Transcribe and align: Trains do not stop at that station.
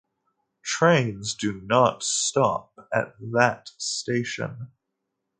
Trains 0.63 1.35
do 1.35 1.61
not 1.63 2.01
stop 2.01 2.73
at 2.91 3.13
that 3.19 3.69
station. 3.77 4.71